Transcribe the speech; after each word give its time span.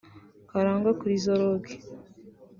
Karangwa 0.49 0.91
Chrysologue 0.99 1.71